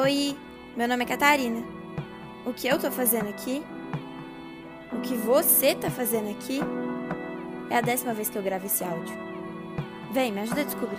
Oi, 0.00 0.38
meu 0.76 0.86
nome 0.86 1.02
é 1.02 1.08
Catarina. 1.08 1.60
O 2.46 2.54
que 2.54 2.68
eu 2.68 2.78
tô 2.78 2.88
fazendo 2.88 3.28
aqui? 3.30 3.64
O 4.92 5.00
que 5.00 5.16
você 5.16 5.74
tá 5.74 5.90
fazendo 5.90 6.30
aqui? 6.30 6.60
É 7.68 7.78
a 7.78 7.80
décima 7.80 8.14
vez 8.14 8.28
que 8.28 8.38
eu 8.38 8.42
gravo 8.42 8.66
esse 8.66 8.84
áudio. 8.84 9.12
Vem, 10.12 10.30
me 10.30 10.42
ajuda 10.42 10.60
a 10.60 10.64
descobrir. 10.64 10.98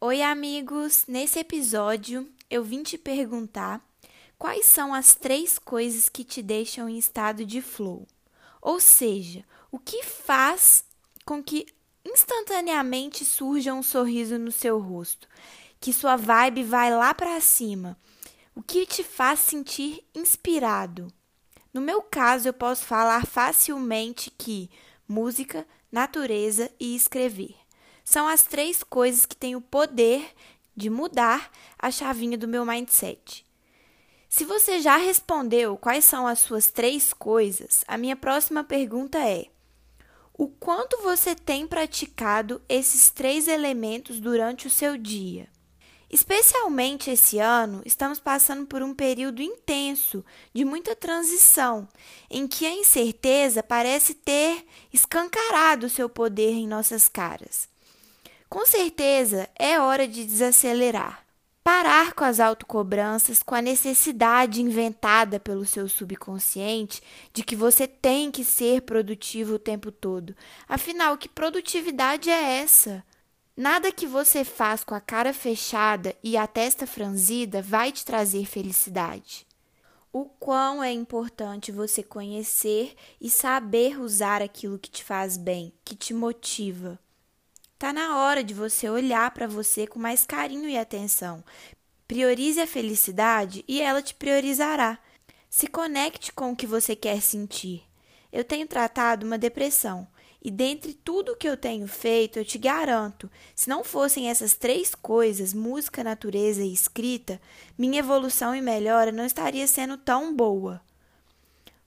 Oi, 0.00 0.22
amigos! 0.22 1.04
Nesse 1.08 1.40
episódio 1.40 2.30
eu 2.48 2.62
vim 2.62 2.84
te 2.84 2.96
perguntar 2.96 3.84
quais 4.38 4.66
são 4.66 4.94
as 4.94 5.16
três 5.16 5.58
coisas 5.58 6.08
que 6.08 6.22
te 6.22 6.40
deixam 6.40 6.88
em 6.88 6.96
estado 6.96 7.44
de 7.44 7.60
flow. 7.60 8.06
Ou 8.62 8.78
seja, 8.78 9.44
o 9.72 9.80
que 9.80 10.04
faz 10.04 10.84
com 11.24 11.42
que 11.42 11.66
instantaneamente 12.04 13.24
surja 13.24 13.72
um 13.72 13.82
sorriso 13.82 14.38
no 14.38 14.52
seu 14.52 14.78
rosto, 14.78 15.28
que 15.80 15.92
sua 15.92 16.16
vibe 16.16 16.62
vai 16.62 16.94
lá 16.94 17.14
para 17.14 17.40
cima. 17.40 17.98
O 18.54 18.62
que 18.62 18.86
te 18.86 19.02
faz 19.02 19.40
sentir 19.40 20.04
inspirado? 20.14 21.12
No 21.72 21.80
meu 21.80 22.02
caso, 22.02 22.48
eu 22.48 22.52
posso 22.52 22.84
falar 22.84 23.26
facilmente 23.26 24.30
que 24.30 24.70
música, 25.08 25.66
natureza 25.90 26.70
e 26.78 26.94
escrever 26.94 27.56
são 28.04 28.28
as 28.28 28.42
três 28.42 28.82
coisas 28.82 29.24
que 29.24 29.34
têm 29.34 29.56
o 29.56 29.60
poder 29.60 30.30
de 30.76 30.90
mudar 30.90 31.50
a 31.78 31.90
chavinha 31.90 32.36
do 32.36 32.46
meu 32.46 32.64
mindset. 32.66 33.44
Se 34.28 34.44
você 34.44 34.80
já 34.80 34.96
respondeu 34.96 35.76
quais 35.76 36.04
são 36.04 36.26
as 36.26 36.40
suas 36.40 36.70
três 36.70 37.12
coisas, 37.12 37.84
a 37.88 37.96
minha 37.96 38.16
próxima 38.16 38.62
pergunta 38.62 39.18
é: 39.18 39.46
o 40.36 40.48
quanto 40.48 41.00
você 41.02 41.34
tem 41.34 41.66
praticado 41.66 42.60
esses 42.68 43.08
três 43.08 43.46
elementos 43.46 44.18
durante 44.18 44.66
o 44.66 44.70
seu 44.70 44.98
dia. 44.98 45.48
Especialmente 46.10 47.10
esse 47.10 47.38
ano, 47.38 47.82
estamos 47.84 48.20
passando 48.20 48.66
por 48.66 48.82
um 48.82 48.94
período 48.94 49.42
intenso 49.42 50.24
de 50.52 50.64
muita 50.64 50.94
transição, 50.94 51.88
em 52.30 52.46
que 52.46 52.66
a 52.66 52.70
incerteza 52.70 53.62
parece 53.62 54.14
ter 54.14 54.64
escancarado 54.92 55.88
seu 55.88 56.08
poder 56.08 56.52
em 56.52 56.68
nossas 56.68 57.08
caras. 57.08 57.68
Com 58.48 58.64
certeza, 58.64 59.48
é 59.58 59.80
hora 59.80 60.06
de 60.06 60.24
desacelerar. 60.24 61.23
Parar 61.64 62.12
com 62.12 62.24
as 62.24 62.40
autocobranças, 62.40 63.42
com 63.42 63.54
a 63.54 63.62
necessidade 63.62 64.60
inventada 64.60 65.40
pelo 65.40 65.64
seu 65.64 65.88
subconsciente 65.88 67.02
de 67.32 67.42
que 67.42 67.56
você 67.56 67.88
tem 67.88 68.30
que 68.30 68.44
ser 68.44 68.82
produtivo 68.82 69.54
o 69.54 69.58
tempo 69.58 69.90
todo. 69.90 70.36
Afinal, 70.68 71.16
que 71.16 71.26
produtividade 71.26 72.28
é 72.28 72.60
essa? 72.60 73.02
Nada 73.56 73.90
que 73.90 74.06
você 74.06 74.44
faz 74.44 74.84
com 74.84 74.94
a 74.94 75.00
cara 75.00 75.32
fechada 75.32 76.14
e 76.22 76.36
a 76.36 76.46
testa 76.46 76.86
franzida 76.86 77.62
vai 77.62 77.90
te 77.90 78.04
trazer 78.04 78.44
felicidade. 78.44 79.46
O 80.12 80.26
quão 80.26 80.84
é 80.84 80.92
importante 80.92 81.72
você 81.72 82.02
conhecer 82.02 82.94
e 83.18 83.30
saber 83.30 83.98
usar 83.98 84.42
aquilo 84.42 84.78
que 84.78 84.90
te 84.90 85.02
faz 85.02 85.38
bem, 85.38 85.72
que 85.82 85.96
te 85.96 86.12
motiva. 86.12 86.98
Está 87.74 87.92
na 87.92 88.18
hora 88.18 88.42
de 88.42 88.54
você 88.54 88.88
olhar 88.88 89.30
para 89.32 89.48
você 89.48 89.86
com 89.86 89.98
mais 89.98 90.24
carinho 90.24 90.68
e 90.68 90.78
atenção. 90.78 91.44
Priorize 92.06 92.60
a 92.60 92.66
felicidade 92.66 93.64
e 93.66 93.82
ela 93.82 94.00
te 94.00 94.14
priorizará. 94.14 94.98
Se 95.50 95.66
conecte 95.66 96.32
com 96.32 96.52
o 96.52 96.56
que 96.56 96.66
você 96.66 96.94
quer 96.94 97.20
sentir. 97.20 97.82
Eu 98.32 98.44
tenho 98.44 98.66
tratado 98.66 99.26
uma 99.26 99.36
depressão. 99.36 100.06
E 100.42 100.50
dentre 100.50 100.92
tudo 100.92 101.36
que 101.36 101.48
eu 101.48 101.56
tenho 101.56 101.88
feito, 101.88 102.38
eu 102.38 102.44
te 102.44 102.58
garanto, 102.58 103.30
se 103.54 103.66
não 103.68 103.82
fossem 103.82 104.28
essas 104.28 104.54
três 104.54 104.94
coisas, 104.94 105.54
música, 105.54 106.04
natureza 106.04 106.62
e 106.62 106.72
escrita, 106.72 107.40
minha 107.78 108.00
evolução 108.00 108.54
e 108.54 108.60
melhora 108.60 109.10
não 109.10 109.24
estaria 109.24 109.66
sendo 109.66 109.96
tão 109.96 110.36
boa. 110.36 110.82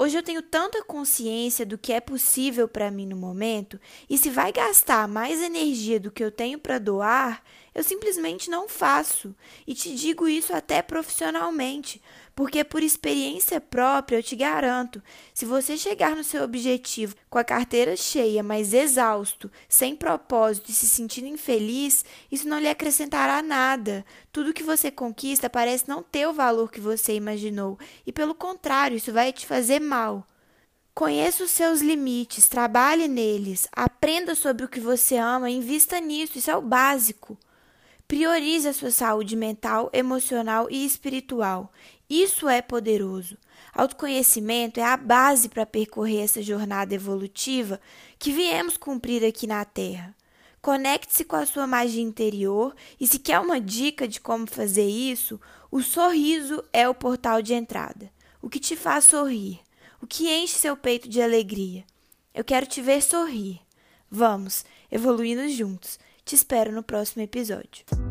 Hoje 0.00 0.16
eu 0.16 0.22
tenho 0.22 0.40
tanta 0.40 0.80
consciência 0.84 1.66
do 1.66 1.76
que 1.76 1.92
é 1.92 2.00
possível 2.00 2.68
para 2.68 2.88
mim 2.88 3.04
no 3.04 3.16
momento, 3.16 3.80
e 4.08 4.16
se 4.16 4.30
vai 4.30 4.52
gastar 4.52 5.08
mais 5.08 5.42
energia 5.42 5.98
do 5.98 6.08
que 6.08 6.22
eu 6.22 6.30
tenho 6.30 6.56
para 6.56 6.78
doar, 6.78 7.42
eu 7.78 7.84
simplesmente 7.84 8.50
não 8.50 8.68
faço. 8.68 9.32
E 9.64 9.72
te 9.72 9.94
digo 9.94 10.26
isso 10.26 10.52
até 10.52 10.82
profissionalmente, 10.82 12.02
porque 12.34 12.64
por 12.64 12.82
experiência 12.82 13.60
própria 13.60 14.16
eu 14.16 14.22
te 14.22 14.34
garanto, 14.34 15.00
se 15.32 15.44
você 15.44 15.76
chegar 15.76 16.16
no 16.16 16.24
seu 16.24 16.42
objetivo 16.42 17.14
com 17.30 17.38
a 17.38 17.44
carteira 17.44 17.96
cheia, 17.96 18.42
mas 18.42 18.72
exausto, 18.72 19.48
sem 19.68 19.94
propósito 19.94 20.70
e 20.70 20.74
se 20.74 20.88
sentindo 20.88 21.28
infeliz, 21.28 22.04
isso 22.32 22.48
não 22.48 22.58
lhe 22.58 22.68
acrescentará 22.68 23.42
nada. 23.42 24.04
Tudo 24.32 24.52
que 24.52 24.64
você 24.64 24.90
conquista 24.90 25.48
parece 25.48 25.88
não 25.88 26.02
ter 26.02 26.26
o 26.26 26.32
valor 26.32 26.72
que 26.72 26.80
você 26.80 27.14
imaginou, 27.14 27.78
e 28.04 28.12
pelo 28.12 28.34
contrário, 28.34 28.96
isso 28.96 29.12
vai 29.12 29.32
te 29.32 29.46
fazer 29.46 29.80
mal. 29.80 30.26
Conheça 30.94 31.44
os 31.44 31.52
seus 31.52 31.80
limites, 31.80 32.48
trabalhe 32.48 33.06
neles, 33.06 33.68
aprenda 33.70 34.34
sobre 34.34 34.64
o 34.64 34.68
que 34.68 34.80
você 34.80 35.16
ama, 35.16 35.48
invista 35.48 36.00
nisso, 36.00 36.38
isso 36.38 36.50
é 36.50 36.56
o 36.56 36.60
básico. 36.60 37.38
Priorize 38.08 38.66
a 38.66 38.72
sua 38.72 38.90
saúde 38.90 39.36
mental, 39.36 39.90
emocional 39.92 40.66
e 40.70 40.86
espiritual. 40.86 41.70
Isso 42.08 42.48
é 42.48 42.62
poderoso. 42.62 43.36
Autoconhecimento 43.70 44.80
é 44.80 44.82
a 44.82 44.96
base 44.96 45.50
para 45.50 45.66
percorrer 45.66 46.24
essa 46.24 46.40
jornada 46.40 46.94
evolutiva 46.94 47.78
que 48.18 48.32
viemos 48.32 48.78
cumprir 48.78 49.22
aqui 49.26 49.46
na 49.46 49.62
Terra. 49.62 50.16
Conecte-se 50.62 51.22
com 51.22 51.36
a 51.36 51.44
sua 51.44 51.66
magia 51.66 52.02
interior 52.02 52.74
e, 52.98 53.06
se 53.06 53.18
quer 53.18 53.40
uma 53.40 53.60
dica 53.60 54.08
de 54.08 54.22
como 54.22 54.46
fazer 54.46 54.88
isso, 54.88 55.38
o 55.70 55.82
sorriso 55.82 56.64
é 56.72 56.88
o 56.88 56.94
portal 56.94 57.42
de 57.42 57.52
entrada. 57.52 58.10
O 58.40 58.48
que 58.48 58.58
te 58.58 58.74
faz 58.74 59.04
sorrir, 59.04 59.60
o 60.00 60.06
que 60.06 60.30
enche 60.30 60.58
seu 60.58 60.78
peito 60.78 61.10
de 61.10 61.20
alegria. 61.20 61.84
Eu 62.32 62.42
quero 62.42 62.64
te 62.64 62.80
ver 62.80 63.02
sorrir. 63.02 63.60
Vamos, 64.10 64.64
evoluindo 64.90 65.46
juntos. 65.50 65.98
Te 66.28 66.34
espero 66.34 66.72
no 66.72 66.82
próximo 66.82 67.24
episódio. 67.24 68.07